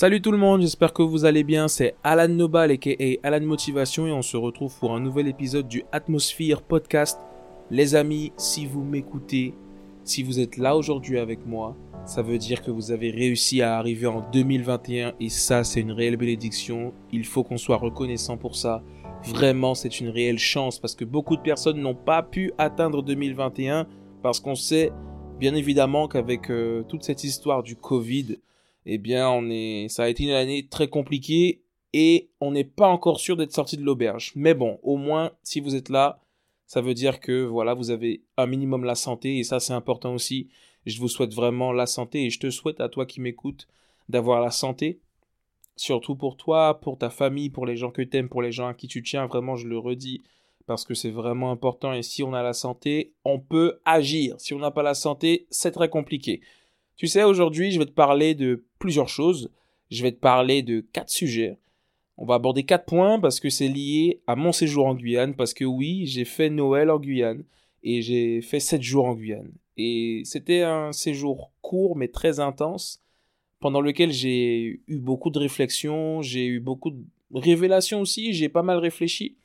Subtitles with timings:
[0.00, 1.68] Salut tout le monde, j'espère que vous allez bien.
[1.68, 5.84] C'est Alan Nobal et Alan Motivation et on se retrouve pour un nouvel épisode du
[5.92, 7.20] Atmosphere Podcast.
[7.70, 9.52] Les amis, si vous m'écoutez,
[10.02, 11.76] si vous êtes là aujourd'hui avec moi,
[12.06, 15.92] ça veut dire que vous avez réussi à arriver en 2021 et ça c'est une
[15.92, 16.94] réelle bénédiction.
[17.12, 18.82] Il faut qu'on soit reconnaissant pour ça.
[19.24, 23.86] Vraiment, c'est une réelle chance parce que beaucoup de personnes n'ont pas pu atteindre 2021
[24.22, 24.92] parce qu'on sait
[25.38, 28.38] bien évidemment qu'avec euh, toute cette histoire du Covid,
[28.86, 31.62] eh bien, on est, ça a été une année très compliquée
[31.92, 34.32] et on n'est pas encore sûr d'être sorti de l'auberge.
[34.36, 36.20] Mais bon, au moins, si vous êtes là,
[36.66, 40.14] ça veut dire que voilà, vous avez un minimum la santé et ça c'est important
[40.14, 40.48] aussi.
[40.86, 43.66] Je vous souhaite vraiment la santé et je te souhaite à toi qui m'écoutes
[44.08, 45.00] d'avoir la santé.
[45.76, 48.68] Surtout pour toi, pour ta famille, pour les gens que tu aimes, pour les gens
[48.68, 50.22] à qui tu tiens, vraiment je le redis
[50.66, 54.36] parce que c'est vraiment important et si on a la santé, on peut agir.
[54.38, 56.42] Si on n'a pas la santé, c'est très compliqué.
[57.00, 59.50] Tu sais, aujourd'hui, je vais te parler de plusieurs choses.
[59.90, 61.56] Je vais te parler de quatre sujets.
[62.18, 65.34] On va aborder quatre points parce que c'est lié à mon séjour en Guyane.
[65.34, 67.42] Parce que oui, j'ai fait Noël en Guyane
[67.82, 69.50] et j'ai fait sept jours en Guyane.
[69.78, 73.02] Et c'était un séjour court mais très intense
[73.60, 77.02] pendant lequel j'ai eu beaucoup de réflexions, j'ai eu beaucoup de
[77.32, 79.38] révélations aussi, j'ai pas mal réfléchi.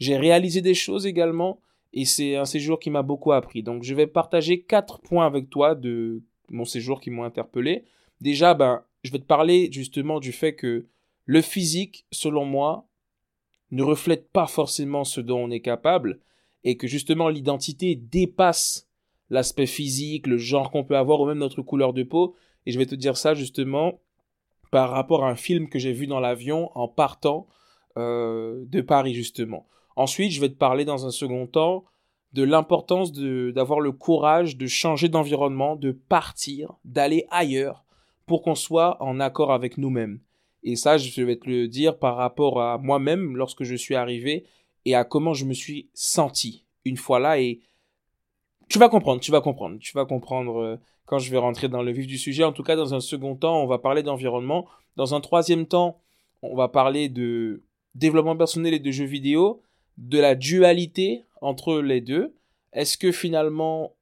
[0.00, 1.60] J'ai réalisé des choses également
[1.92, 3.62] et c'est un séjour qui m'a beaucoup appris.
[3.62, 7.84] Donc je vais partager quatre points avec toi de mon séjour qui m'ont interpellé.
[8.20, 10.86] Déjà, ben, je vais te parler justement du fait que
[11.24, 12.86] le physique, selon moi,
[13.70, 16.20] ne reflète pas forcément ce dont on est capable
[16.64, 18.88] et que justement l'identité dépasse
[19.30, 22.36] l'aspect physique, le genre qu'on peut avoir ou même notre couleur de peau.
[22.64, 24.00] Et je vais te dire ça justement
[24.70, 27.46] par rapport à un film que j'ai vu dans l'avion en partant
[27.96, 29.66] euh, de Paris justement.
[29.96, 31.84] Ensuite, je vais te parler dans un second temps
[32.36, 37.86] de l'importance d'avoir le courage de changer d'environnement, de partir, d'aller ailleurs
[38.26, 40.20] pour qu'on soit en accord avec nous-mêmes.
[40.62, 44.44] Et ça, je vais te le dire par rapport à moi-même lorsque je suis arrivé
[44.84, 47.60] et à comment je me suis senti une fois là et
[48.68, 50.76] tu vas comprendre, tu vas comprendre, tu vas comprendre euh,
[51.06, 52.44] quand je vais rentrer dans le vif du sujet.
[52.44, 54.66] En tout cas, dans un second temps, on va parler d'environnement.
[54.96, 56.00] Dans un troisième temps,
[56.42, 57.62] on va parler de
[57.94, 59.62] développement personnel et de jeux vidéo,
[59.96, 62.34] de la dualité entre les deux.
[62.72, 63.94] Est-ce que finalement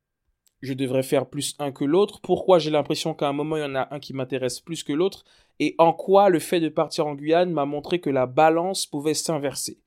[0.63, 2.21] je devrais faire plus un que l'autre?
[2.23, 4.93] Pourquoi j'ai l'impression qu'à un moment il y en a un qui m'intéresse plus que
[4.93, 5.25] l'autre?
[5.61, 9.15] Et en quoi le fait de partir en Guyane m'a montré que la balance pouvait
[9.15, 9.79] s'inverser?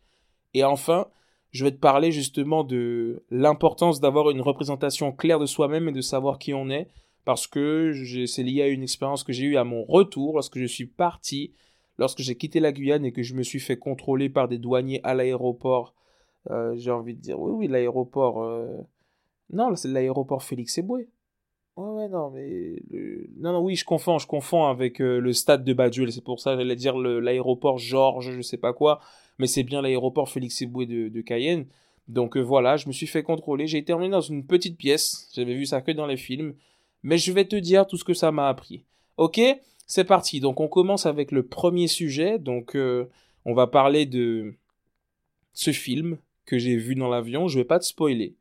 [0.53, 1.07] Et enfin,
[1.51, 6.01] je vais te parler justement de l'importance d'avoir une représentation claire de soi-même et de
[6.01, 6.89] savoir qui on est
[7.25, 7.93] parce que
[8.25, 11.53] c'est lié à une expérience que j'ai eue à mon retour lorsque je suis parti,
[11.97, 15.01] lorsque j'ai quitté la Guyane et que je me suis fait contrôler par des douaniers
[15.03, 15.93] à l'aéroport
[16.51, 18.43] euh, j'ai envie de dire, oui, oui, l'aéroport.
[18.43, 18.67] Euh,
[19.51, 21.09] non, c'est l'aéroport Félix Eboué.
[21.75, 22.81] Ouais, ouais, non, mais.
[23.37, 26.11] Non, non, oui, je confonds, je confonds avec euh, le stade de Badjul.
[26.11, 28.99] C'est pour ça que j'allais dire l'aéroport Georges, je sais pas quoi.
[29.39, 31.67] Mais c'est bien l'aéroport Félix Eboué de, de Cayenne.
[32.07, 33.67] Donc voilà, je me suis fait contrôler.
[33.67, 35.29] J'ai terminé dans une petite pièce.
[35.35, 36.55] J'avais vu ça que dans les films.
[37.03, 38.85] Mais je vais te dire tout ce que ça m'a appris.
[39.17, 39.39] Ok
[39.85, 40.39] C'est parti.
[40.39, 42.39] Donc on commence avec le premier sujet.
[42.39, 42.75] Donc
[43.45, 44.55] on va parler de
[45.53, 48.33] ce film que j'ai vu dans l'avion, je vais pas te spoiler.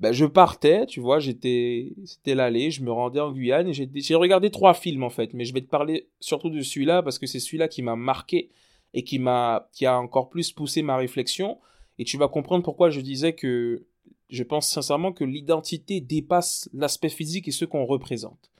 [0.00, 4.14] Ben, je partais, tu vois, j'étais, c'était l'aller, je me rendais en Guyane et j'ai
[4.16, 7.26] regardé trois films en fait, mais je vais te parler surtout de celui-là parce que
[7.26, 8.50] c'est celui-là qui m'a marqué
[8.92, 11.60] et qui m'a, qui a encore plus poussé ma réflexion
[11.98, 13.86] et tu vas comprendre pourquoi je disais que
[14.30, 18.50] je pense sincèrement que l'identité dépasse l'aspect physique et ce qu'on représente.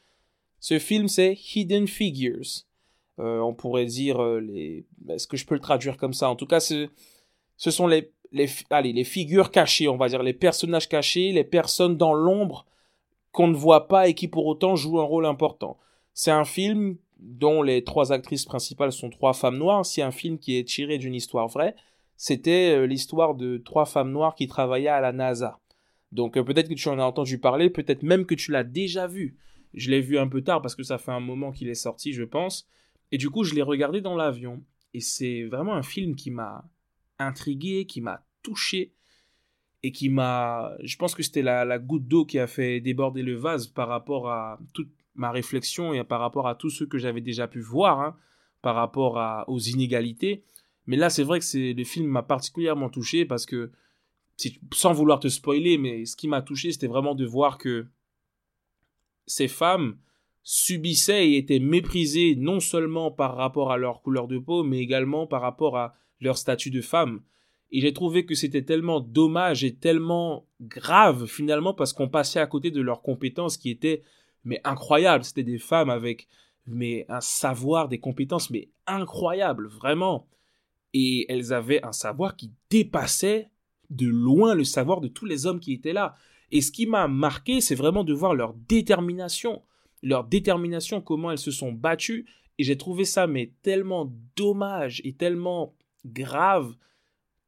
[0.61, 2.65] Ce film c'est Hidden Figures.
[3.19, 6.28] Euh, on pourrait dire euh, les, est-ce que je peux le traduire comme ça?
[6.28, 6.89] En tout cas, ce,
[7.56, 11.45] ce sont les les, allez, les figures cachées, on va dire, les personnages cachés, les
[11.45, 12.67] personnes dans l'ombre
[13.33, 15.78] qu'on ne voit pas et qui pour autant jouent un rôle important.
[16.12, 19.87] C'est un film dont les trois actrices principales sont trois femmes noires.
[19.87, 21.75] C'est un film qui est tiré d'une histoire vraie.
[22.17, 25.61] C'était euh, l'histoire de trois femmes noires qui travaillaient à la NASA.
[26.12, 29.06] Donc euh, peut-être que tu en as entendu parler, peut-être même que tu l'as déjà
[29.06, 29.37] vu.
[29.75, 32.12] Je l'ai vu un peu tard parce que ça fait un moment qu'il est sorti,
[32.12, 32.69] je pense.
[33.11, 34.62] Et du coup, je l'ai regardé dans l'avion.
[34.93, 36.64] Et c'est vraiment un film qui m'a
[37.19, 38.93] intrigué, qui m'a touché
[39.82, 40.73] et qui m'a.
[40.82, 44.31] Je pense que c'était la, goutte d'eau qui a fait déborder le vase par rapport
[44.31, 48.00] à toute ma réflexion et par rapport à tout ce que j'avais déjà pu voir,
[48.00, 48.17] hein,
[48.62, 50.44] par rapport aux inégalités.
[50.87, 53.73] Mais là, c'est vrai que c'est le film m'a particulièrement touché parce que,
[54.73, 57.87] sans vouloir te spoiler, mais ce qui m'a touché, c'était vraiment de voir que
[59.26, 59.99] ces femmes
[60.43, 65.26] subissaient et étaient méprisées non seulement par rapport à leur couleur de peau, mais également
[65.26, 67.23] par rapport à leur statut de femme.
[67.70, 72.46] Et j'ai trouvé que c'était tellement dommage et tellement grave finalement parce qu'on passait à
[72.46, 74.02] côté de leurs compétences qui étaient
[74.44, 75.25] mais incroyables.
[75.25, 76.28] C'était des femmes avec
[76.66, 80.28] mais un savoir, des compétences, mais incroyables, vraiment.
[80.93, 83.50] Et elles avaient un savoir qui dépassait
[83.90, 86.17] de loin le savoir de tous les hommes qui étaient là.
[86.52, 89.62] Et ce qui m'a marqué, c'est vraiment de voir leur détermination.
[90.02, 92.26] Leur détermination, comment elles se sont battues.
[92.58, 95.75] Et j'ai trouvé ça, mais tellement dommage et tellement
[96.06, 96.75] grave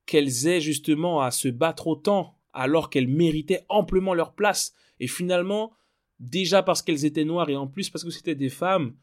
[0.07, 4.75] qu'elles aient justement à se battre autant alors qu'elles méritaient amplement leur place.
[4.99, 5.73] Et finalement,
[6.21, 8.95] déjà parce qu'elles étaient noires et en plus parce que c'était des femmes,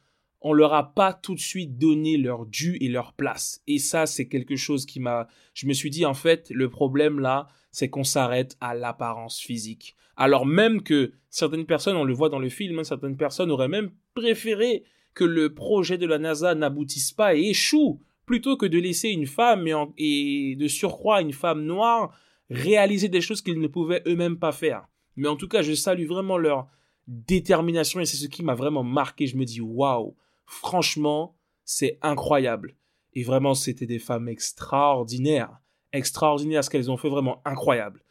[0.41, 3.61] on leur a pas tout de suite donné leur dû et leur place.
[3.67, 7.19] Et ça, c'est quelque chose qui m'a, je me suis dit, en fait, le problème
[7.19, 9.95] là, c'est qu'on s'arrête à l'apparence physique.
[10.17, 13.67] Alors même que certaines personnes, on le voit dans le film, hein, certaines personnes auraient
[13.67, 14.83] même préféré
[15.13, 19.27] que le projet de la NASA n'aboutisse pas et échoue, plutôt que de laisser une
[19.27, 19.67] femme
[19.97, 22.17] et, de surcroît une femme noire
[22.49, 24.87] réaliser des choses qu'ils ne pouvaient eux-mêmes pas faire.
[25.15, 26.67] Mais en tout cas, je salue vraiment leur
[27.07, 29.27] détermination et c'est ce qui m'a vraiment marqué.
[29.27, 30.15] Je me dis, waouh,
[30.45, 32.75] Franchement, c'est incroyable.
[33.13, 35.57] Et vraiment, c'était des femmes extraordinaires.
[35.91, 38.03] Extraordinaires, ce qu'elles ont fait, vraiment incroyable.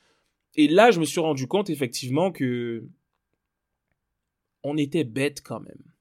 [0.55, 2.85] Et là, je me suis rendu compte, effectivement, que
[4.63, 5.92] on était bête quand même.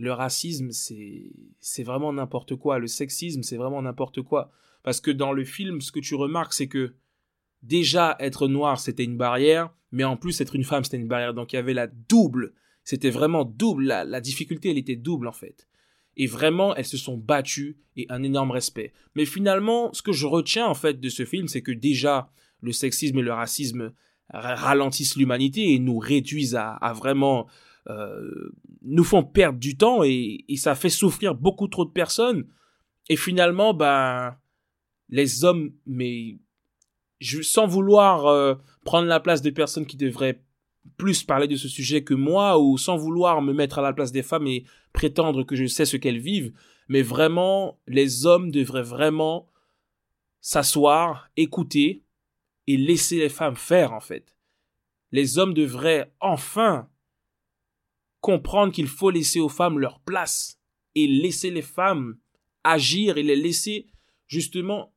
[0.00, 2.78] Le racisme, c'est, vraiment n'importe quoi.
[2.78, 4.50] Le sexisme, c'est vraiment n'importe quoi.
[4.82, 6.94] Parce que dans le film, ce que tu remarques, c'est que
[7.62, 11.34] déjà, être noir, c'était une barrière, mais en plus, être une femme, c'était une barrière.
[11.34, 12.54] Donc, il y avait la double.
[12.82, 13.84] C'était vraiment double.
[13.84, 15.68] La, la difficulté, elle était double, en fait.
[16.16, 18.94] Et vraiment, elles se sont battues et un énorme respect.
[19.14, 22.32] Mais finalement, ce que je retiens en fait de ce film, c'est que déjà,
[22.62, 23.92] le sexisme et le racisme
[24.32, 27.46] ralentissent l'humanité et nous réduisent à, vraiment...
[27.88, 32.46] Euh, nous font perdre du temps et, ça fait souffrir beaucoup trop de personnes.
[33.08, 34.36] Et finalement, ben,
[35.08, 36.38] les hommes, mais
[37.42, 38.54] sans vouloir euh,
[38.84, 40.42] prendre la place des personnes qui devraient
[40.96, 44.12] plus parler de ce sujet que moi ou sans vouloir me mettre à la place
[44.12, 46.52] des femmes et prétendre que je sais ce qu'elles vivent,
[46.88, 49.48] mais vraiment, les hommes devraient vraiment
[50.40, 52.02] s'asseoir, écouter
[52.66, 54.34] et laisser les femmes faire en fait.
[55.12, 56.88] Les hommes devraient enfin
[58.20, 60.58] comprendre qu'il faut laisser aux femmes leur place
[60.94, 62.16] et laisser les femmes
[62.64, 63.86] agir et les laisser
[64.26, 64.92] justement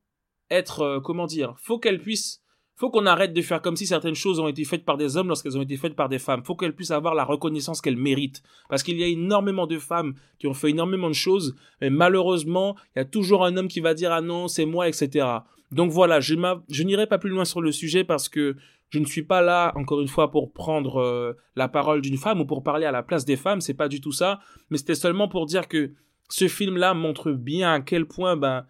[0.50, 2.44] être, euh, comment dire, faut qu'elles puissent
[2.76, 5.28] faut qu'on arrête de faire comme si certaines choses ont été faites par des hommes
[5.28, 6.42] lorsqu'elles ont été faites par des femmes.
[6.44, 8.42] Faut qu'elles puissent avoir la reconnaissance qu'elles méritent.
[8.68, 12.74] Parce qu'il y a énormément de femmes qui ont fait énormément de choses, mais malheureusement,
[12.94, 15.26] il y a toujours un homme qui va dire ah non, c'est moi, etc.
[15.70, 16.34] Donc voilà, je,
[16.68, 18.56] je n'irai pas plus loin sur le sujet parce que
[18.90, 22.40] je ne suis pas là, encore une fois, pour prendre euh, la parole d'une femme
[22.40, 24.40] ou pour parler à la place des femmes, c'est pas du tout ça,
[24.70, 25.92] mais c'était seulement pour dire que
[26.28, 28.66] ce film-là montre bien à quel point ben,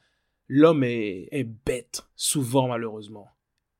[0.48, 3.28] l'homme est, est bête, souvent malheureusement.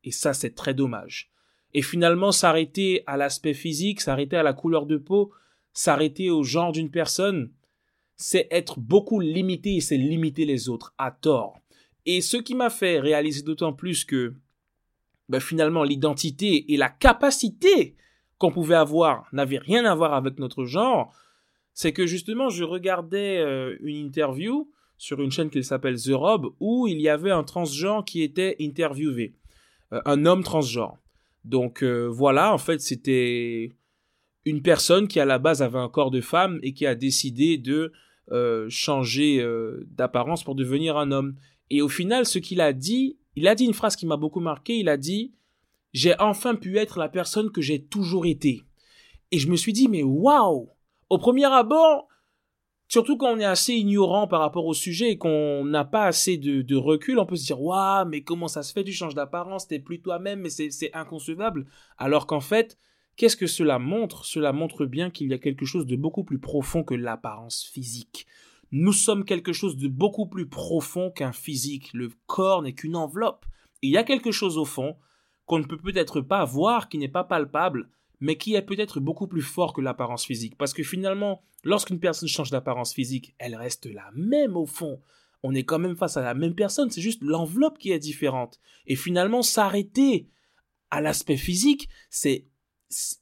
[0.03, 1.31] Et ça, c'est très dommage.
[1.73, 5.33] Et finalement, s'arrêter à l'aspect physique, s'arrêter à la couleur de peau,
[5.73, 7.51] s'arrêter au genre d'une personne,
[8.15, 11.59] c'est être beaucoup limité et c'est limiter les autres à tort.
[12.05, 14.35] Et ce qui m'a fait réaliser d'autant plus que
[15.29, 17.95] ben finalement l'identité et la capacité
[18.37, 21.13] qu'on pouvait avoir n'avaient rien à voir avec notre genre,
[21.73, 26.53] c'est que justement je regardais euh, une interview sur une chaîne qui s'appelle The Rob
[26.59, 29.33] où il y avait un transgenre qui était interviewé.
[29.93, 30.97] Euh, un homme transgenre.
[31.43, 33.71] Donc euh, voilà, en fait, c'était
[34.45, 37.57] une personne qui à la base avait un corps de femme et qui a décidé
[37.57, 37.91] de
[38.69, 39.45] changer
[39.85, 41.35] d'apparence pour devenir un homme.
[41.69, 44.39] Et au final, ce qu'il a dit, il a dit une phrase qui m'a beaucoup
[44.39, 45.33] marqué, il a dit
[45.93, 48.61] J'ai enfin pu être la personne que j'ai toujours été.
[49.31, 50.69] Et je me suis dit, mais waouh
[51.09, 52.07] Au premier abord,
[52.87, 56.37] Surtout quand on est assez ignorant par rapport au sujet et qu'on n'a pas assez
[56.37, 58.83] de, recul, on peut se dire Waouh, mais comment ça se fait?
[58.83, 61.65] Tu changes d'apparence, t'es plus toi-même, mais c'est inconcevable.
[61.97, 62.77] Alors qu'en fait,
[63.15, 64.25] qu'est-ce que cela montre?
[64.25, 68.27] Cela montre bien qu'il y a quelque chose de beaucoup plus profond que l'apparence physique.
[68.77, 71.91] Nous sommes quelque chose de beaucoup plus profond qu'un physique.
[71.93, 73.45] Le corps n'est qu'une enveloppe.
[73.81, 74.97] il y a quelque chose au fond
[75.45, 77.89] qu'on ne peut peut-être pas voir, qui n'est pas palpable,
[78.19, 80.57] mais qui est peut-être beaucoup plus fort que l'apparence physique.
[80.57, 85.01] Parce que finalement, lorsqu'une personne change d'apparence physique, elle reste la même au fond.
[85.41, 88.59] On est quand même face à la même personne, c'est juste l'enveloppe qui est différente.
[88.87, 90.27] Et finalement, s'arrêter
[90.91, 92.45] à l'aspect physique, c'est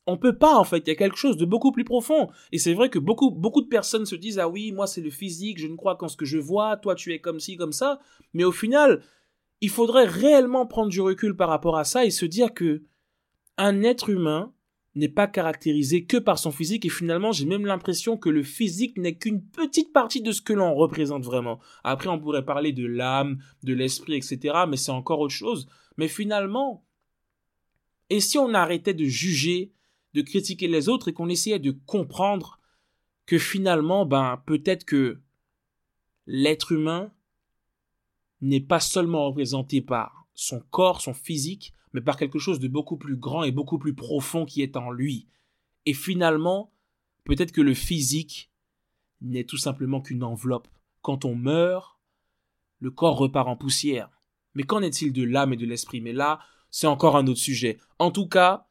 [0.05, 2.29] on peut pas en fait, il y a quelque chose de beaucoup plus profond.
[2.51, 5.09] Et c'est vrai que beaucoup beaucoup de personnes se disent ah oui, moi c'est le
[5.09, 7.73] physique, je ne crois qu'en ce que je vois, toi tu es comme ci comme
[7.73, 7.99] ça,
[8.33, 9.03] mais au final,
[9.61, 12.83] il faudrait réellement prendre du recul par rapport à ça et se dire que
[13.57, 14.53] un être humain
[14.95, 18.97] n'est pas caractérisé que par son physique et finalement j'ai même l'impression que le physique
[18.97, 21.59] n'est qu'une petite partie de ce que l'on représente vraiment.
[21.83, 24.65] Après on pourrait parler de l'âme, de l'esprit, etc.
[24.67, 25.67] mais c'est encore autre chose.
[25.97, 26.83] Mais finalement,
[28.13, 29.73] et si on arrêtait de juger,
[30.13, 32.59] de critiquer les autres et qu'on essayait de comprendre
[33.25, 35.19] que finalement, ben, peut-être que
[36.27, 37.11] l'être humain
[38.41, 42.97] n'est pas seulement représenté par son corps, son physique, mais par quelque chose de beaucoup
[42.97, 45.27] plus grand et beaucoup plus profond qui est en lui.
[45.87, 46.71] Et finalement,
[47.23, 48.51] peut-être que le physique
[49.21, 50.67] n'est tout simplement qu'une enveloppe.
[51.01, 51.97] Quand on meurt,
[52.79, 54.11] le corps repart en poussière.
[54.53, 55.99] Mais qu'en est-il de l'âme et de l'esprit?
[55.99, 56.41] Mais là,
[56.73, 57.77] c'est encore un autre sujet.
[57.99, 58.65] En tout cas,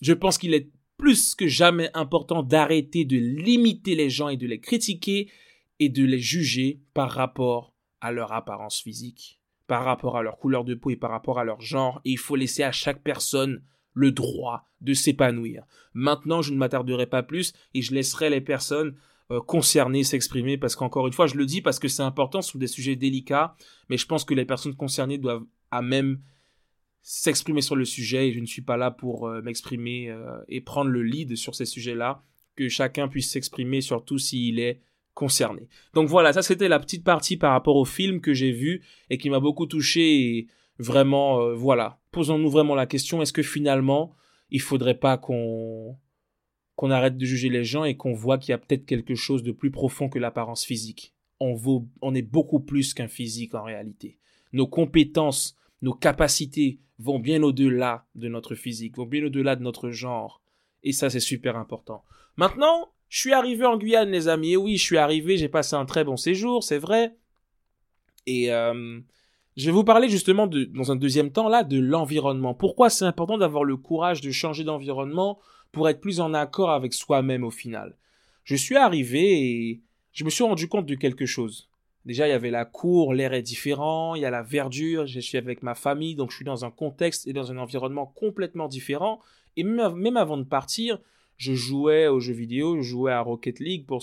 [0.00, 4.46] je pense qu'il est plus que jamais important d'arrêter de limiter les gens et de
[4.46, 5.30] les critiquer
[5.78, 10.64] et de les juger par rapport à leur apparence physique, par rapport à leur couleur
[10.64, 12.00] de peau et par rapport à leur genre.
[12.06, 15.66] Et il faut laisser à chaque personne le droit de s'épanouir.
[15.92, 18.96] Maintenant, je ne m'attarderai pas plus et je laisserai les personnes
[19.30, 22.56] euh, concernées s'exprimer parce qu'encore une fois, je le dis parce que c'est important, sont
[22.56, 23.54] des sujets délicats,
[23.90, 26.18] mais je pense que les personnes concernées doivent à même
[27.02, 30.60] s'exprimer sur le sujet et je ne suis pas là pour euh, m'exprimer euh, et
[30.60, 32.22] prendre le lead sur ces sujets-là,
[32.56, 34.80] que chacun puisse s'exprimer surtout s'il est
[35.14, 35.68] concerné.
[35.94, 39.18] Donc voilà, ça c'était la petite partie par rapport au film que j'ai vu et
[39.18, 40.46] qui m'a beaucoup touché et
[40.78, 44.14] vraiment, euh, voilà, posons-nous vraiment la question, est-ce que finalement,
[44.50, 45.98] il faudrait pas qu'on
[46.74, 49.42] qu'on arrête de juger les gens et qu'on voit qu'il y a peut-être quelque chose
[49.42, 51.14] de plus profond que l'apparence physique?
[51.38, 54.18] On vaut, on est beaucoup plus qu'un physique en réalité.
[54.52, 59.90] Nos compétences, nos capacités vont bien au-delà de notre physique, vont bien au-delà de notre
[59.90, 60.40] genre.
[60.82, 62.04] Et ça, c'est super important.
[62.36, 64.52] Maintenant, je suis arrivé en Guyane, les amis.
[64.52, 67.16] Et oui, je suis arrivé, j'ai passé un très bon séjour, c'est vrai.
[68.26, 69.00] Et euh,
[69.56, 72.54] je vais vous parler justement, dans un deuxième temps, là, de l'environnement.
[72.54, 75.40] Pourquoi c'est important d'avoir le courage de changer d'environnement
[75.72, 77.96] pour être plus en accord avec soi-même au final?
[78.44, 81.68] Je suis arrivé et je me suis rendu compte de quelque chose.
[82.04, 85.20] Déjà, il y avait la cour, l'air est différent, il y a la verdure, je
[85.20, 88.66] suis avec ma famille, donc je suis dans un contexte et dans un environnement complètement
[88.66, 89.20] différent.
[89.56, 90.98] Et même avant de partir,
[91.36, 94.02] je jouais aux jeux vidéo, je jouais à Rocket League pour,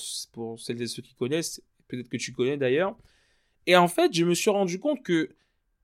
[0.59, 2.95] celles et ceux qui connaissent, peut-être que tu connais d'ailleurs.
[3.67, 5.29] Et en fait, je me suis rendu compte que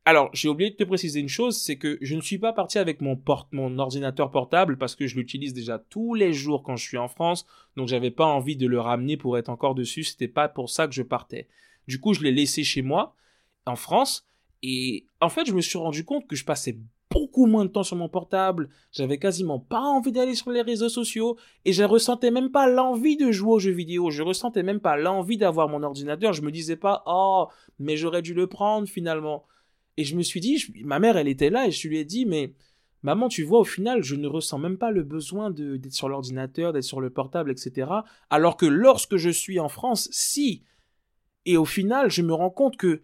[0.08, 2.78] alors, j'ai oublié de te préciser une chose, c'est que je ne suis pas parti
[2.78, 3.20] avec mon,
[3.52, 7.08] mon ordinateur portable parce que je l'utilise déjà tous les jours quand je suis en
[7.08, 10.70] France, donc j'avais pas envie de le ramener pour être encore dessus, c'était pas pour
[10.70, 11.48] ça que je partais.
[11.88, 13.16] Du coup, je l'ai laissé chez moi,
[13.66, 14.28] en France,
[14.62, 16.80] et en fait, je me suis rendu compte que je passais
[17.12, 20.90] beaucoup moins de temps sur mon portable, j'avais quasiment pas envie d'aller sur les réseaux
[20.90, 24.80] sociaux, et je ressentais même pas l'envie de jouer aux jeux vidéo, je ressentais même
[24.80, 27.48] pas l'envie d'avoir mon ordinateur, je me disais pas, oh,
[27.80, 29.46] mais j'aurais dû le prendre finalement.
[29.98, 32.26] Et je me suis dit, ma mère, elle était là et je lui ai dit,
[32.26, 32.54] mais
[33.02, 36.74] maman, tu vois, au final, je ne ressens même pas le besoin d'être sur l'ordinateur,
[36.74, 37.90] d'être sur le portable, etc.
[38.30, 40.64] Alors que lorsque je suis en France, si.
[41.46, 43.04] Et au final, je me rends compte que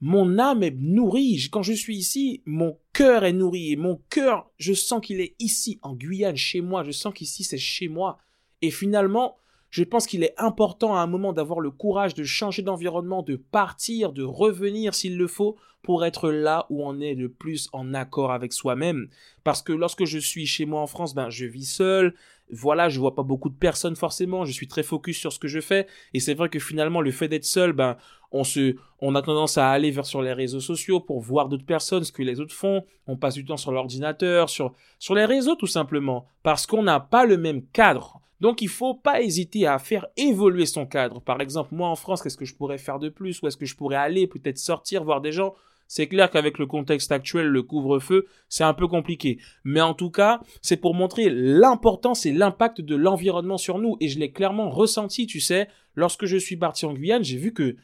[0.00, 1.48] mon âme est nourrie.
[1.50, 3.72] Quand je suis ici, mon cœur est nourri.
[3.72, 6.84] Et mon cœur, je sens qu'il est ici, en Guyane, chez moi.
[6.84, 8.18] Je sens qu'ici, c'est chez moi.
[8.62, 9.36] Et finalement,
[9.70, 13.36] je pense qu'il est important à un moment d'avoir le courage de changer d'environnement, de
[13.36, 17.94] partir, de revenir s'il le faut, pour être là où on est le plus en
[17.94, 19.08] accord avec soi-même.
[19.44, 22.14] Parce que lorsque je suis chez moi en France, ben, je vis seul.
[22.50, 24.44] Voilà, je vois pas beaucoup de personnes forcément.
[24.44, 25.86] Je suis très focus sur ce que je fais.
[26.14, 27.96] Et c'est vrai que finalement, le fait d'être seul, ben,
[28.32, 31.66] on se, on a tendance à aller vers sur les réseaux sociaux pour voir d'autres
[31.66, 32.84] personnes, ce que les autres font.
[33.06, 36.26] On passe du temps sur l'ordinateur, sur, sur les réseaux tout simplement.
[36.42, 38.20] Parce qu'on n'a pas le même cadre.
[38.40, 41.20] Donc il faut pas hésiter à faire évoluer son cadre.
[41.20, 43.42] Par exemple, moi en France, qu'est-ce que je pourrais faire de plus?
[43.42, 45.54] Où est-ce que je pourrais aller Peut-être sortir, voir des gens?
[45.88, 49.38] C'est clair qu'avec le contexte actuel, le couvre-feu, c'est un peu compliqué.
[49.64, 53.96] Mais en tout cas, c'est pour montrer l'importance et l'impact de l'environnement sur nous.
[54.00, 55.68] Et je l'ai clairement ressenti, tu sais.
[55.94, 57.76] Lorsque je suis parti en Guyane, j'ai vu que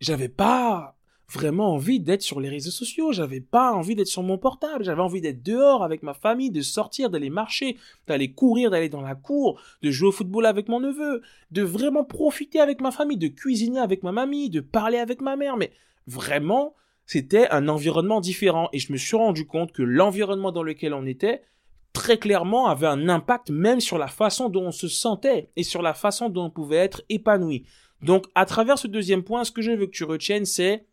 [0.00, 0.97] j'avais pas
[1.30, 5.02] vraiment envie d'être sur les réseaux sociaux, j'avais pas envie d'être sur mon portable, j'avais
[5.02, 9.14] envie d'être dehors avec ma famille, de sortir, d'aller marcher, d'aller courir, d'aller dans la
[9.14, 11.20] cour, de jouer au football avec mon neveu,
[11.50, 15.36] de vraiment profiter avec ma famille, de cuisiner avec ma mamie, de parler avec ma
[15.36, 15.72] mère, mais
[16.06, 18.68] vraiment, c'était un environnement différent.
[18.72, 21.42] Et je me suis rendu compte que l'environnement dans lequel on était,
[21.92, 25.82] très clairement, avait un impact même sur la façon dont on se sentait et sur
[25.82, 27.66] la façon dont on pouvait être épanoui.
[28.02, 30.86] Donc, à travers ce deuxième point, ce que je veux que tu retiennes, c'est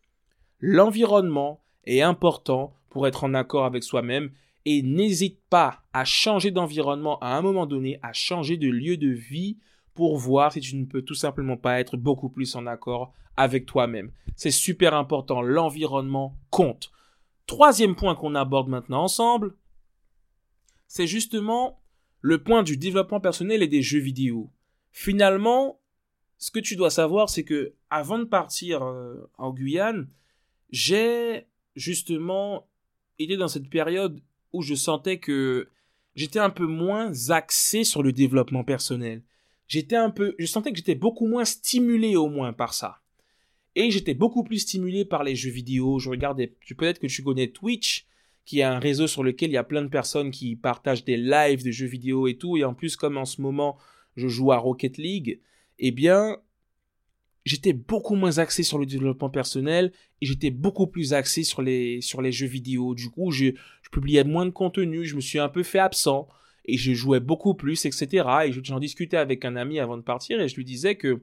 [0.68, 4.32] l'environnement est important pour être en accord avec soi-même
[4.64, 9.10] et n'hésite pas à changer d'environnement à un moment donné, à changer de lieu de
[9.10, 9.58] vie
[9.94, 13.64] pour voir si tu ne peux tout simplement pas être beaucoup plus en accord avec
[13.64, 14.10] toi-même.
[14.34, 16.90] C'est super important, l'environnement compte.
[17.46, 19.54] Troisième point qu'on aborde maintenant ensemble,
[20.88, 21.80] c'est justement
[22.22, 24.50] le point du développement personnel et des jeux vidéo.
[24.90, 25.78] Finalement,
[26.38, 30.08] ce que tu dois savoir, c'est que avant de partir euh, en Guyane,
[30.70, 32.68] j'ai justement
[33.18, 34.20] été dans cette période
[34.52, 35.68] où je sentais que
[36.14, 39.22] j'étais un peu moins axé sur le développement personnel
[39.68, 43.00] j'étais un peu, je sentais que j'étais beaucoup moins stimulé au moins par ça.
[43.74, 45.98] Et j'étais beaucoup plus stimulé par les jeux vidéo.
[45.98, 48.06] Je regardais, peut-être que tu connais Twitch,
[48.46, 51.18] qui est un réseau sur lequel il y a plein de personnes qui partagent des
[51.18, 52.56] lives de jeux vidéo et tout.
[52.56, 53.76] Et en plus, comme en ce moment,
[54.14, 55.40] je joue à Rocket League,
[55.78, 56.38] eh bien,
[57.46, 62.00] j'étais beaucoup moins axé sur le développement personnel et j'étais beaucoup plus axé sur les,
[62.00, 62.94] sur les jeux vidéo.
[62.94, 63.46] Du coup, je,
[63.82, 66.28] je publiais moins de contenu, je me suis un peu fait absent
[66.64, 68.26] et je jouais beaucoup plus, etc.
[68.46, 71.22] Et j'en discutais avec un ami avant de partir et je lui disais que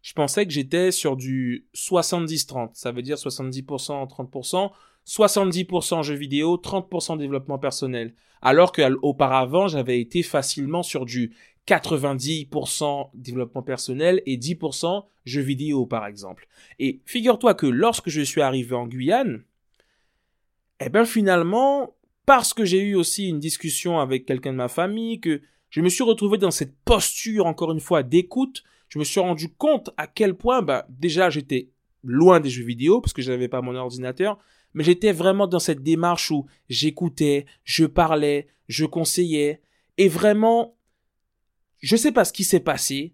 [0.00, 2.70] je pensais que j'étais sur du 70-30.
[2.74, 4.70] Ça veut dire 70%, 30%.
[5.06, 8.14] 70% jeux vidéo, 30% développement personnel.
[8.40, 11.34] Alors qu'auparavant, j'avais été facilement sur du
[11.66, 16.46] 90% développement personnel et 10% jeux vidéo, par exemple.
[16.78, 19.42] Et figure-toi que lorsque je suis arrivé en Guyane,
[20.80, 21.94] eh ben finalement,
[22.26, 25.40] parce que j'ai eu aussi une discussion avec quelqu'un de ma famille, que
[25.70, 29.48] je me suis retrouvé dans cette posture, encore une fois, d'écoute, je me suis rendu
[29.48, 31.70] compte à quel point, bah, déjà, j'étais
[32.02, 34.38] loin des jeux vidéo, parce que je n'avais pas mon ordinateur,
[34.74, 39.62] mais j'étais vraiment dans cette démarche où j'écoutais, je parlais, je conseillais,
[39.96, 40.76] et vraiment,
[41.84, 43.12] je sais pas ce qui s'est passé.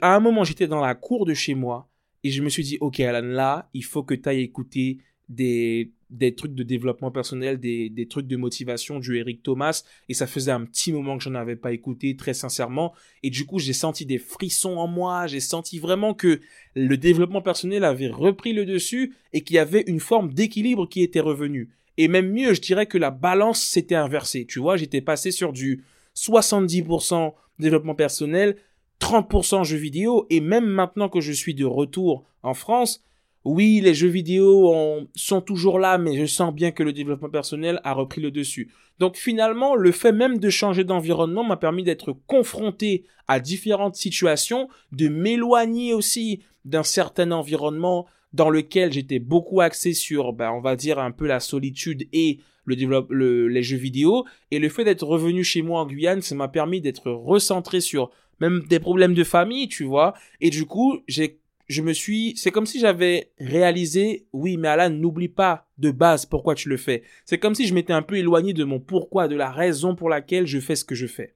[0.00, 1.90] à un moment, j'étais dans la cour de chez moi,
[2.22, 5.90] et je me suis dit, ok, Alan, là, il faut que tu ailles écouter des,
[6.10, 9.82] des trucs de développement personnel, des, des trucs de motivation du Eric Thomas.
[10.08, 12.94] Et ça faisait un petit moment que j'en avais pas écouté, très sincèrement.
[13.24, 15.26] Et du coup, j'ai senti des frissons en moi.
[15.26, 16.40] J'ai senti vraiment que
[16.76, 21.02] le développement personnel avait repris le dessus et qu'il y avait une forme d'équilibre qui
[21.02, 21.70] était revenue.
[21.96, 24.46] Et même mieux, je dirais que la balance s'était inversée.
[24.46, 25.84] Tu vois, j'étais passé sur du
[26.16, 28.56] 70% développement personnel,
[29.00, 30.26] 30% jeux vidéo.
[30.30, 33.02] Et même maintenant que je suis de retour en France,
[33.44, 34.74] oui, les jeux vidéo
[35.14, 38.70] sont toujours là, mais je sens bien que le développement personnel a repris le dessus.
[38.98, 44.68] Donc finalement, le fait même de changer d'environnement m'a permis d'être confronté à différentes situations,
[44.92, 50.74] de m'éloigner aussi d'un certain environnement dans lequel j'étais beaucoup axé sur, ben, on va
[50.74, 54.24] dire un peu la solitude et le développe, les jeux vidéo.
[54.50, 58.10] Et le fait d'être revenu chez moi en Guyane, ça m'a permis d'être recentré sur
[58.40, 60.14] même des problèmes de famille, tu vois.
[60.40, 64.90] Et du coup, j'ai je me suis, c'est comme si j'avais réalisé, oui, mais Alan,
[64.90, 67.02] n'oublie pas de base pourquoi tu le fais.
[67.24, 70.10] C'est comme si je m'étais un peu éloigné de mon pourquoi, de la raison pour
[70.10, 71.34] laquelle je fais ce que je fais.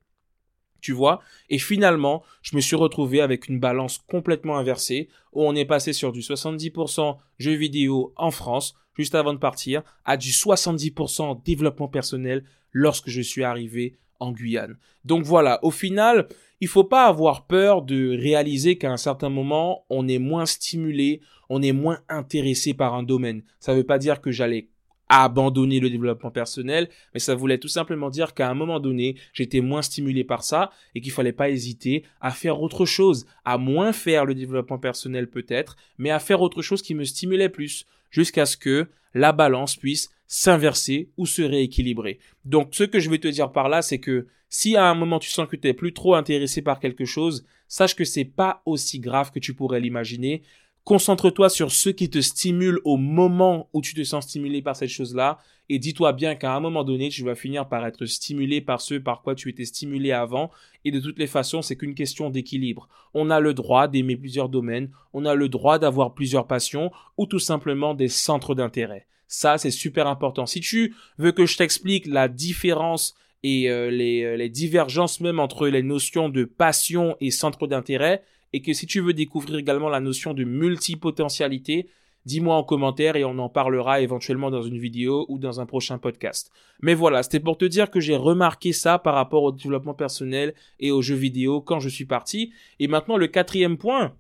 [0.81, 1.21] Tu vois?
[1.51, 5.93] Et finalement, je me suis retrouvé avec une balance complètement inversée, où on est passé
[5.93, 11.89] sur du 70% jeux vidéo en France, juste avant de partir, à du 70% développement
[11.89, 14.77] personnel lorsque je suis arrivé en Guyane.
[15.05, 16.29] Donc voilà, au final,
[16.61, 21.21] il faut pas avoir peur de réaliser qu'à un certain moment, on est moins stimulé,
[21.49, 23.43] on est moins intéressé par un domaine.
[23.61, 24.69] Ça ne veut pas dire que j'allais
[25.09, 29.61] abandonner le développement personnel, mais ça voulait tout simplement dire qu'à un moment donné, j'étais
[29.61, 33.93] moins stimulé par ça et qu'il fallait pas hésiter à faire autre chose, à moins
[33.93, 38.47] faire le développement personnel peut-être, mais à faire autre chose qui me stimulait plus, jusqu'à
[38.47, 42.19] ce que la balance puisse s'inverser ou se rééquilibrer.
[42.45, 45.19] Donc ce que je vais te dire par là, c'est que si à un moment
[45.19, 48.99] tu sens que tu plus trop intéressé par quelque chose, sache que c'est pas aussi
[48.99, 50.43] grave que tu pourrais l'imaginer.
[50.89, 54.89] Concentre-toi sur ce qui te stimule au moment où tu te sens stimulé par cette
[54.89, 55.37] chose-là
[55.69, 58.95] et dis-toi bien qu'à un moment donné, tu vas finir par être stimulé par ce
[58.95, 60.51] par quoi tu étais stimulé avant
[60.87, 62.89] et de toutes les façons, c'est qu'une question d'équilibre.
[63.13, 67.27] On a le droit d'aimer plusieurs domaines, on a le droit d'avoir plusieurs passions ou
[67.27, 69.07] tout simplement des centres d'intérêt.
[69.27, 70.47] Ça, c'est super important.
[70.47, 75.69] Si tu veux que je t'explique la différence et euh, euh, les divergences même entre
[75.69, 80.01] les notions de passion et centre d'intérêt, et que si tu veux découvrir également la
[80.01, 81.89] notion de multipotentialité,
[82.25, 85.99] dis-moi en commentaire et on en parlera éventuellement dans une vidéo ou dans un prochain
[85.99, 86.51] podcast.
[86.83, 90.55] Mais voilà, c'était pour te dire que j'ai remarqué ça par rapport au développement personnel
[90.79, 92.53] et aux jeux vidéo quand je suis parti.
[92.79, 94.15] Et maintenant, le quatrième point,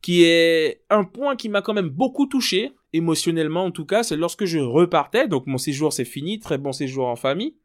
[0.00, 4.16] qui est un point qui m'a quand même beaucoup touché, émotionnellement en tout cas, c'est
[4.16, 7.56] lorsque je repartais, donc mon séjour c'est fini, très bon séjour en famille,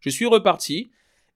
[0.00, 0.90] je suis reparti,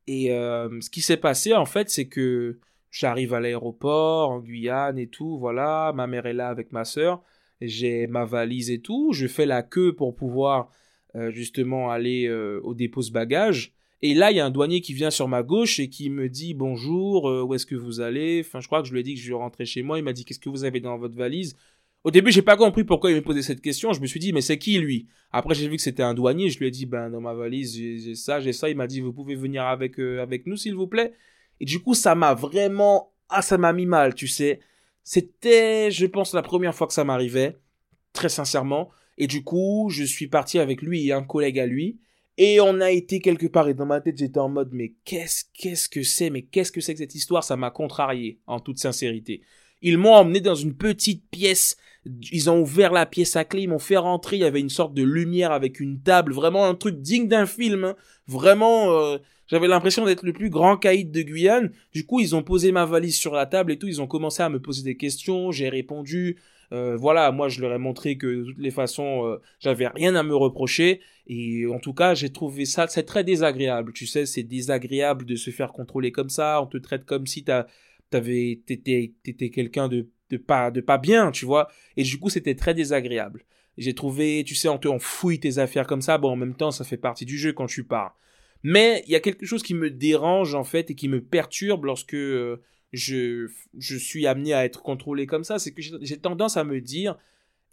[0.06, 2.58] et euh, ce qui s'est passé en fait c'est que
[2.90, 7.22] j'arrive à l'aéroport en Guyane et tout, voilà, ma mère est là avec ma sœur,
[7.60, 10.70] j'ai ma valise et tout, je fais la queue pour pouvoir
[11.14, 14.80] euh, justement aller euh, au dépôt de bagages, et là, il y a un douanier
[14.80, 18.44] qui vient sur ma gauche et qui me dit bonjour, où est-ce que vous allez?
[18.46, 19.98] Enfin, je crois que je lui ai dit que je rentrais chez moi.
[19.98, 21.56] Il m'a dit qu'est-ce que vous avez dans votre valise?
[22.04, 23.92] Au début, j'ai pas compris pourquoi il me posait cette question.
[23.92, 25.08] Je me suis dit, mais c'est qui lui?
[25.32, 26.48] Après, j'ai vu que c'était un douanier.
[26.48, 28.70] Je lui ai dit, ben dans ma valise, j'ai ça, j'ai ça.
[28.70, 31.12] Il m'a dit, vous pouvez venir avec euh, avec nous, s'il vous plaît.
[31.60, 34.60] Et du coup, ça m'a vraiment, ah, ça m'a mis mal, tu sais.
[35.02, 37.56] C'était, je pense, la première fois que ça m'arrivait,
[38.12, 38.90] très sincèrement.
[39.16, 41.98] Et du coup, je suis parti avec lui et un collègue à lui.
[42.36, 45.44] Et on a été quelque part, et dans ma tête, j'étais en mode, mais qu'est-ce,
[45.52, 47.42] qu'est-ce que c'est, mais qu'est-ce que c'est que cette histoire?
[47.42, 49.42] Ça m'a contrarié, en toute sincérité.
[49.82, 51.76] Ils m'ont emmené dans une petite pièce.
[52.30, 54.36] Ils ont ouvert la pièce à clé, ils m'ont fait rentrer.
[54.36, 57.46] Il y avait une sorte de lumière avec une table, vraiment un truc digne d'un
[57.46, 57.84] film.
[57.84, 57.96] Hein.
[58.28, 61.72] Vraiment, euh, j'avais l'impression d'être le plus grand caïd de Guyane.
[61.92, 63.88] Du coup, ils ont posé ma valise sur la table et tout.
[63.88, 65.50] Ils ont commencé à me poser des questions.
[65.50, 66.38] J'ai répondu.
[66.72, 70.14] Euh, voilà, moi je leur ai montré que de toutes les façons, euh, j'avais rien
[70.14, 71.00] à me reprocher.
[71.26, 73.92] Et en tout cas, j'ai trouvé ça, c'est très désagréable.
[73.94, 76.60] Tu sais, c'est désagréable de se faire contrôler comme ça.
[76.62, 81.30] On te traite comme si t'avais, t'étais, t'étais quelqu'un de, de pas, de pas bien,
[81.30, 81.68] tu vois.
[81.96, 83.44] Et du coup, c'était très désagréable.
[83.78, 86.18] J'ai trouvé, tu sais, on te, on fouille tes affaires comme ça.
[86.18, 88.18] Bon, en même temps, ça fait partie du jeu quand tu pars.
[88.62, 91.84] Mais il y a quelque chose qui me dérange en fait et qui me perturbe
[91.84, 92.60] lorsque euh,
[92.92, 96.80] je, je suis amené à être contrôlé comme ça, c'est que j'ai tendance à me
[96.80, 97.16] dire,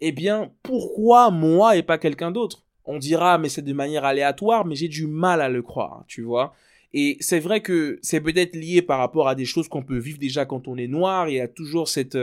[0.00, 2.64] eh bien, pourquoi moi et pas quelqu'un d'autre?
[2.84, 6.22] On dira, mais c'est de manière aléatoire, mais j'ai du mal à le croire, tu
[6.22, 6.54] vois.
[6.92, 10.18] Et c'est vrai que c'est peut-être lié par rapport à des choses qu'on peut vivre
[10.18, 12.18] déjà quand on est noir, et a toujours cette,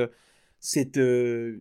[0.60, 1.60] cette, euh,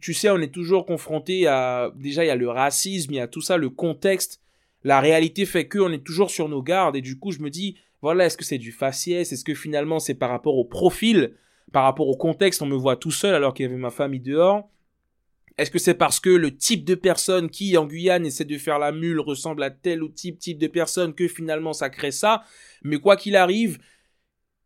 [0.00, 3.20] tu sais, on est toujours confronté à, déjà il y a le racisme, il y
[3.20, 4.40] a tout ça, le contexte
[4.86, 7.50] la réalité fait que on est toujours sur nos gardes et du coup je me
[7.50, 9.32] dis voilà est-ce que c'est du faciès?
[9.32, 11.34] Est-ce que finalement c'est par rapport au profil
[11.72, 14.20] par rapport au contexte on me voit tout seul alors qu'il y avait ma famille
[14.20, 14.70] dehors?
[15.58, 18.78] Est-ce que c'est parce que le type de personne qui en Guyane essaie de faire
[18.78, 22.44] la mule ressemble à tel ou type type de personne que finalement ça crée ça?
[22.84, 23.80] Mais quoi qu'il arrive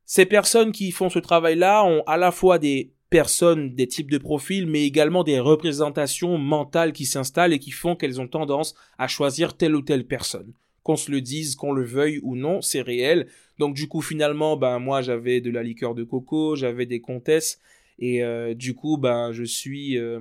[0.04, 4.18] ces personnes qui font ce travail-là ont à la fois des personnes, des types de
[4.18, 9.09] profils, mais également des représentations mentales qui s'installent et qui font qu'elles ont tendance à
[9.09, 10.53] choisir telle ou telle personne.
[10.85, 13.27] Qu'on se le dise, qu'on le veuille ou non, c'est réel.
[13.59, 17.61] Donc du coup finalement, ben moi j'avais de la liqueur de coco, j'avais des comtesses
[17.99, 20.20] et euh, du coup ben je suis euh,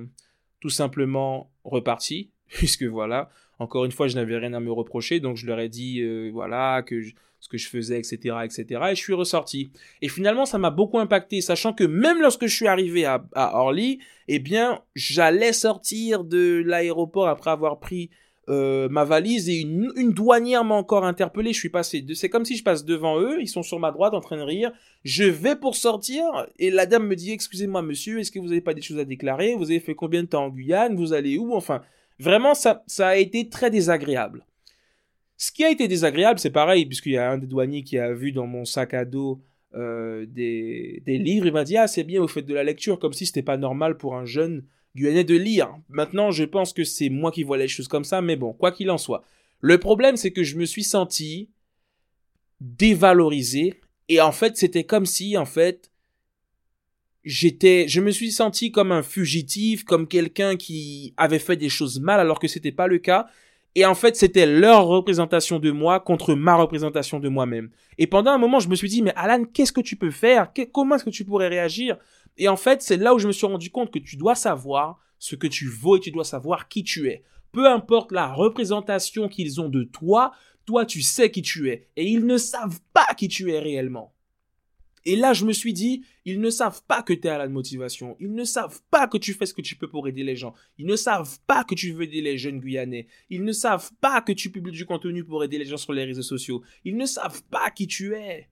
[0.60, 5.36] tout simplement reparti puisque voilà, encore une fois je n'avais rien à me reprocher donc
[5.36, 7.00] je leur ai dit euh, voilà que
[7.40, 8.64] ce que je faisais, etc., etc.
[8.90, 9.72] Et je suis ressorti.
[10.02, 13.98] Et finalement, ça m'a beaucoup impacté, sachant que même lorsque je suis arrivé à, Orly,
[14.28, 18.10] eh bien, j'allais sortir de l'aéroport après avoir pris
[18.48, 21.52] euh, ma valise et une, une douanière m'a encore interpellé.
[21.52, 22.04] Je suis passé.
[22.14, 23.40] C'est comme si je passe devant eux.
[23.40, 24.72] Ils sont sur ma droite en train de rire.
[25.04, 26.24] Je vais pour sortir
[26.58, 29.04] et la dame me dit Excusez-moi, monsieur, est-ce que vous n'avez pas des choses à
[29.04, 29.54] déclarer?
[29.54, 30.96] Vous avez fait combien de temps en Guyane?
[30.96, 31.54] Vous allez où?
[31.54, 31.80] Enfin,
[32.20, 34.44] vraiment, ça, a été très désagréable.
[35.36, 38.12] Ce qui a été désagréable, c'est pareil, puisqu'il y a un des douaniers qui a
[38.12, 39.42] vu dans mon sac à dos
[39.74, 42.98] euh, des, des, livres, il m'a dit Ah, c'est bien, vous faites de la lecture,
[42.98, 44.64] comme si c'était pas normal pour un jeune
[44.96, 45.74] guyanais de lire.
[45.88, 48.72] Maintenant, je pense que c'est moi qui vois les choses comme ça, mais bon, quoi
[48.72, 49.22] qu'il en soit.
[49.60, 51.50] Le problème, c'est que je me suis senti
[52.60, 55.89] dévalorisé, et en fait, c'était comme si, en fait,
[57.24, 62.00] j'étais, je me suis senti comme un fugitif, comme quelqu'un qui avait fait des choses
[62.00, 63.26] mal alors que c'était pas le cas.
[63.76, 67.70] Et en fait, c'était leur représentation de moi contre ma représentation de moi-même.
[67.98, 70.52] Et pendant un moment, je me suis dit, mais Alan, qu'est-ce que tu peux faire?
[70.72, 71.96] Comment est-ce que tu pourrais réagir?
[72.36, 74.98] Et en fait, c'est là où je me suis rendu compte que tu dois savoir
[75.18, 77.22] ce que tu vaux et tu dois savoir qui tu es.
[77.52, 80.32] Peu importe la représentation qu'ils ont de toi,
[80.66, 81.88] toi, tu sais qui tu es.
[81.96, 84.12] Et ils ne savent pas qui tu es réellement.
[85.06, 87.48] Et là, je me suis dit, ils ne savent pas que tu es à la
[87.48, 88.16] motivation.
[88.20, 90.54] Ils ne savent pas que tu fais ce que tu peux pour aider les gens.
[90.78, 93.06] Ils ne savent pas que tu veux aider les jeunes Guyanais.
[93.30, 96.04] Ils ne savent pas que tu publies du contenu pour aider les gens sur les
[96.04, 96.62] réseaux sociaux.
[96.84, 98.48] Ils ne savent pas qui tu es.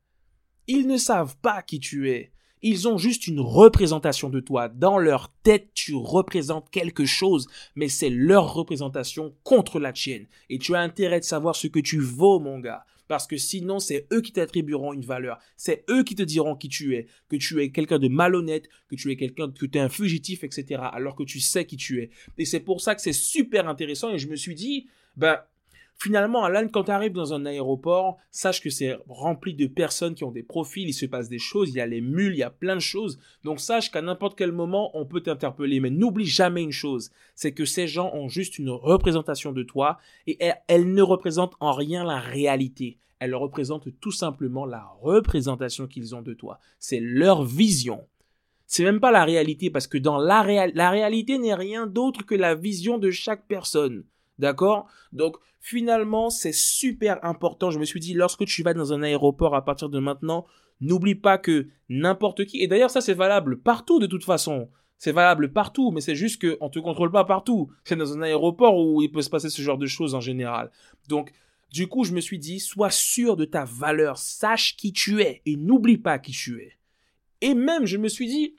[0.66, 2.32] Ils ne savent pas qui tu es.
[2.62, 4.68] Ils ont juste une représentation de toi.
[4.68, 10.26] Dans leur tête, tu représentes quelque chose, mais c'est leur représentation contre la tienne.
[10.50, 13.78] Et tu as intérêt de savoir ce que tu vaux, mon gars parce que sinon
[13.78, 17.36] c'est eux qui t'attribueront une valeur, c'est eux qui te diront qui tu es, que
[17.36, 20.82] tu es quelqu'un de malhonnête, que tu es quelqu'un, que tu es un fugitif, etc.
[20.92, 22.10] Alors que tu sais qui tu es.
[22.36, 25.40] Et c'est pour ça que c'est super intéressant et je me suis dit, ben,
[26.00, 30.22] Finalement, Alan, quand tu arrives dans un aéroport, sache que c'est rempli de personnes qui
[30.22, 32.44] ont des profils, il se passe des choses, il y a les mules, il y
[32.44, 33.18] a plein de choses.
[33.42, 35.80] Donc sache qu'à n'importe quel moment, on peut t'interpeller.
[35.80, 39.98] Mais n'oublie jamais une chose, c'est que ces gens ont juste une représentation de toi
[40.28, 42.98] et elles, ne représentent en rien la réalité.
[43.18, 46.60] Elles représentent tout simplement la représentation qu'ils ont de toi.
[46.78, 48.06] C'est leur vision.
[48.66, 52.36] C'est même pas la réalité parce que dans la, la réalité n'est rien d'autre que
[52.36, 54.04] la vision de chaque personne.
[54.38, 54.86] D'accord?
[55.12, 57.70] Donc finalement, c'est super important.
[57.70, 60.46] Je me suis dit, lorsque tu vas dans un aéroport à partir de maintenant,
[60.80, 65.12] n'oublie pas que n'importe qui, et d'ailleurs ça c'est valable partout de toute façon, c'est
[65.12, 67.70] valable partout, mais c'est juste qu'on ne te contrôle pas partout.
[67.84, 70.72] C'est dans un aéroport où il peut se passer ce genre de choses en général.
[71.08, 71.32] Donc,
[71.70, 75.40] du coup, je me suis dit, sois sûr de ta valeur, sache qui tu es,
[75.46, 76.72] et n'oublie pas qui tu es.
[77.40, 78.56] Et même, je me suis dit,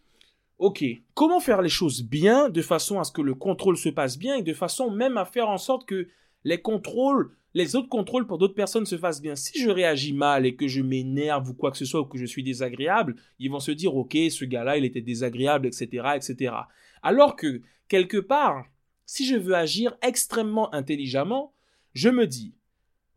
[0.59, 4.19] ok, comment faire les choses bien de façon à ce que le contrôle se passe
[4.19, 6.07] bien et de façon même à faire en sorte que
[6.43, 9.35] les contrôles les autres contrôles pour d'autres personnes se fassent bien?
[9.35, 12.17] Si je réagis mal et que je m'énerve ou quoi que ce soit ou que
[12.17, 16.53] je suis désagréable, ils vont se dire ok, ce gars-là, il était désagréable, etc., etc.
[17.01, 18.65] Alors que quelque part,
[19.05, 21.53] si je veux agir extrêmement intelligemment,
[21.93, 22.53] je me dis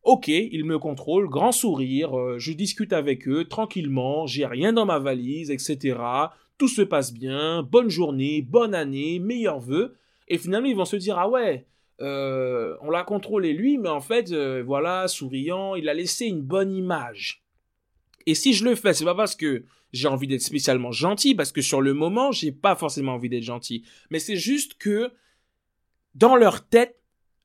[0.04, 4.84] Ok, ils me contrôlent, grand sourire, euh, je discute avec eux tranquillement, j'ai rien dans
[4.84, 5.96] ma valise, etc.
[6.62, 9.96] Tout se passe bien, bonne journée, bonne année, meilleurs vœux.
[10.28, 11.66] Et finalement, ils vont se dire Ah ouais,
[12.00, 16.40] euh, on l'a contrôlé lui, mais en fait, euh, voilà, souriant, il a laissé une
[16.40, 17.42] bonne image.
[18.26, 21.50] Et si je le fais, c'est pas parce que j'ai envie d'être spécialement gentil, parce
[21.50, 23.84] que sur le moment, j'ai pas forcément envie d'être gentil.
[24.10, 25.10] Mais c'est juste que,
[26.14, 26.96] dans leur tête,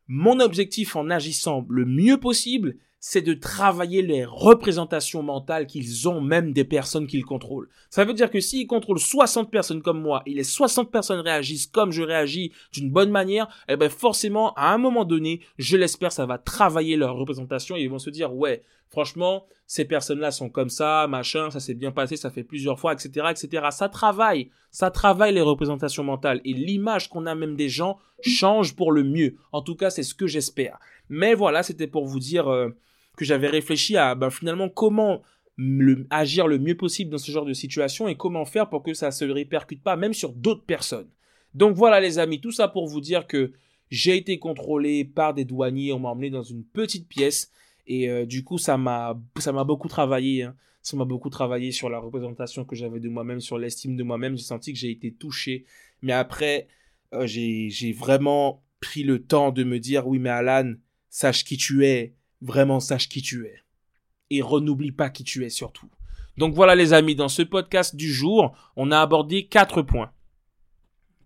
[0.06, 2.78] mon objectif en agissant le mieux possible,
[3.10, 7.70] c'est de travailler les représentations mentales qu'ils ont même des personnes qu'ils contrôlent.
[7.90, 11.68] Ça veut dire que s'ils contrôlent 60 personnes comme moi et les 60 personnes réagissent
[11.68, 16.12] comme je réagis d'une bonne manière, eh ben forcément, à un moment donné, je l'espère,
[16.12, 20.50] ça va travailler leur représentation et ils vont se dire, ouais, franchement, ces personnes-là sont
[20.50, 23.68] comme ça, machin, ça s'est bien passé, ça fait plusieurs fois, etc., etc.
[23.72, 28.76] Ça travaille, ça travaille les représentations mentales et l'image qu'on a même des gens change
[28.76, 29.38] pour le mieux.
[29.54, 30.78] En tout cas, c'est ce que j'espère.
[31.08, 32.76] Mais voilà, c'était pour vous dire euh,
[33.18, 35.22] que j'avais réfléchi à ben, finalement comment
[36.10, 39.12] agir le mieux possible dans ce genre de situation et comment faire pour que ça
[39.12, 41.10] se répercute pas même sur d'autres personnes.
[41.54, 43.52] Donc voilà les amis, tout ça pour vous dire que
[43.90, 47.52] j'ai été contrôlé par des douaniers, on m'a emmené dans une petite pièce
[47.88, 50.44] et euh, du coup, ça m'a, ça m'a beaucoup travaillé.
[50.44, 50.56] Hein.
[50.82, 54.38] Ça m'a beaucoup travaillé sur la représentation que j'avais de moi-même, sur l'estime de moi-même.
[54.38, 55.66] J'ai senti que j'ai été touché.
[56.02, 56.68] Mais après,
[57.14, 60.74] euh, j'ai, j'ai vraiment pris le temps de me dire, oui, mais Alan,
[61.10, 62.14] sache qui tu es.
[62.42, 63.62] Vraiment, sache qui tu es.
[64.30, 65.90] Et renoublie pas qui tu es surtout.
[66.38, 70.12] Donc voilà les amis, dans ce podcast du jour, on a abordé quatre points.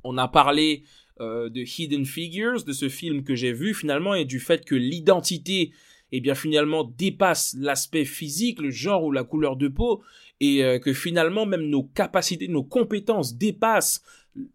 [0.03, 0.83] On a parlé
[1.19, 4.75] euh, de Hidden Figures, de ce film que j'ai vu finalement, et du fait que
[4.75, 5.73] l'identité
[6.13, 10.03] eh bien finalement dépasse l'aspect physique, le genre ou la couleur de peau,
[10.41, 14.03] et euh, que finalement même nos capacités, nos compétences dépassent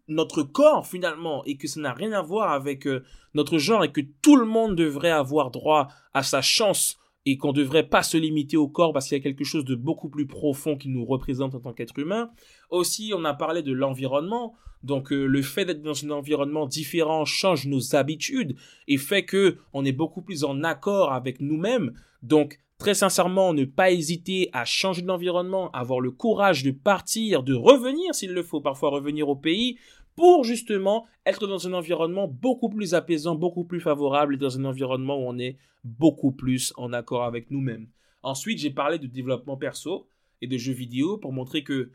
[0.07, 3.91] notre corps finalement, et que ça n'a rien à voir avec euh, notre genre, et
[3.91, 8.03] que tout le monde devrait avoir droit à sa chance et qu'on ne devrait pas
[8.03, 10.89] se limiter au corps parce qu'il y a quelque chose de beaucoup plus profond qui
[10.89, 12.31] nous représente en tant qu'être humain.
[12.69, 14.55] Aussi, on a parlé de l'environnement.
[14.83, 18.55] Donc euh, le fait d'être dans un environnement différent change nos habitudes
[18.87, 21.93] et fait que on est beaucoup plus en accord avec nous-mêmes.
[22.23, 27.53] Donc très sincèrement, ne pas hésiter à changer d'environnement, avoir le courage de partir, de
[27.53, 29.77] revenir s'il le faut, parfois revenir au pays
[30.15, 35.17] pour justement être dans un environnement beaucoup plus apaisant, beaucoup plus favorable dans un environnement
[35.17, 37.87] où on est beaucoup plus en accord avec nous-mêmes.
[38.23, 40.07] Ensuite, j'ai parlé de développement perso
[40.41, 41.91] et de jeux vidéo pour montrer que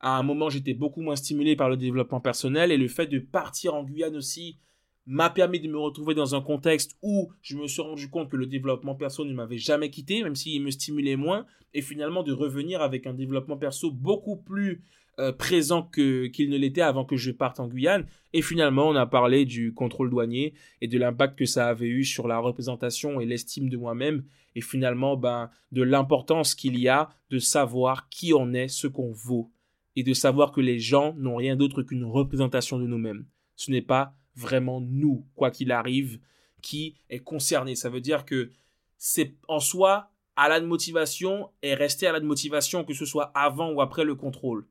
[0.00, 3.18] à un moment j'étais beaucoup moins stimulé par le développement personnel et le fait de
[3.18, 4.58] partir en Guyane aussi
[5.06, 8.36] m'a permis de me retrouver dans un contexte où je me suis rendu compte que
[8.36, 12.32] le développement perso ne m'avait jamais quitté, même s'il me stimulait moins, et finalement de
[12.32, 14.82] revenir avec un développement perso beaucoup plus
[15.20, 18.06] euh, présent qu'il ne l'était avant que je parte en Guyane.
[18.32, 22.04] Et finalement, on a parlé du contrôle douanier et de l'impact que ça avait eu
[22.04, 24.24] sur la représentation et l'estime de moi-même.
[24.56, 29.12] Et finalement, ben, de l'importance qu'il y a de savoir qui on est, ce qu'on
[29.12, 29.52] vaut.
[29.94, 33.24] Et de savoir que les gens n'ont rien d'autre qu'une représentation de nous-mêmes.
[33.54, 36.18] Ce n'est pas vraiment nous, quoi qu'il arrive,
[36.62, 37.74] qui est concerné.
[37.74, 38.50] Ça veut dire que
[38.96, 43.70] c'est en soi à la motivation et rester à la motivation que ce soit avant
[43.70, 44.66] ou après le contrôle.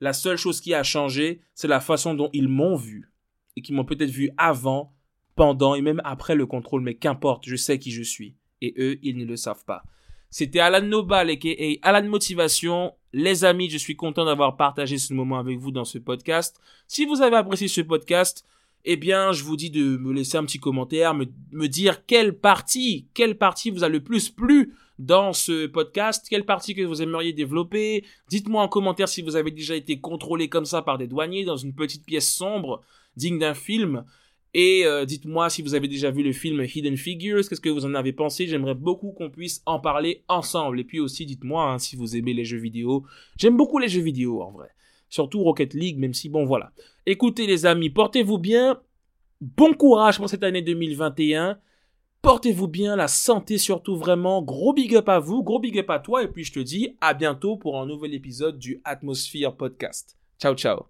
[0.00, 3.10] La seule chose qui a changé, c'est la façon dont ils m'ont vu.
[3.56, 4.92] Et qu'ils m'ont peut-être vu avant,
[5.34, 8.34] pendant et même après le contrôle, mais qu'importe, je sais qui je suis.
[8.60, 9.84] Et eux, ils ne le savent pas.
[10.28, 12.92] C'était Alan Nobal et Alan Motivation.
[13.12, 16.60] Les amis, je suis content d'avoir partagé ce moment avec vous dans ce podcast.
[16.88, 18.44] Si vous avez apprécié ce podcast,
[18.88, 23.08] eh bien, je vous dis de me laisser un petit commentaire, me, dire quelle partie,
[23.14, 27.32] quelle partie vous a le plus plu dans ce podcast, quelle partie que vous aimeriez
[27.32, 28.04] développer.
[28.28, 31.56] Dites-moi en commentaire si vous avez déjà été contrôlé comme ça par des douaniers dans
[31.56, 32.80] une petite pièce sombre,
[33.16, 34.04] digne d'un film.
[34.54, 37.84] Et euh, dites-moi si vous avez déjà vu le film Hidden Figures, qu'est-ce que vous
[37.86, 38.46] en avez pensé?
[38.46, 40.78] J'aimerais beaucoup qu'on puisse en parler ensemble.
[40.78, 43.04] Et puis aussi, dites-moi hein, si vous aimez les jeux vidéo.
[43.36, 44.68] J'aime beaucoup les jeux vidéo en vrai.
[45.08, 46.72] Surtout Rocket League, même si bon voilà.
[47.06, 48.80] Écoutez les amis, portez-vous bien.
[49.40, 51.58] Bon courage pour cette année 2021.
[52.20, 54.42] Portez-vous bien, la santé surtout vraiment.
[54.42, 56.24] Gros big up à vous, gros big up à toi.
[56.24, 60.16] Et puis je te dis à bientôt pour un nouvel épisode du Atmosphere Podcast.
[60.40, 60.86] Ciao ciao.